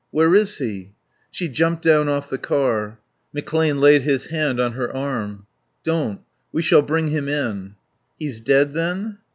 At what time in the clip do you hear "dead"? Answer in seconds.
8.39-8.73